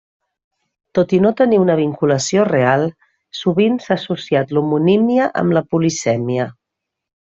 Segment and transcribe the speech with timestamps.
[0.99, 2.87] Tot i no tenir una vinculació real,
[3.43, 6.53] sovint s'ha associat l'homonímia amb la polisèmia.